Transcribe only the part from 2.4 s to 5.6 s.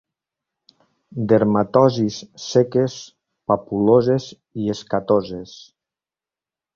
seques papuloses i escatoses.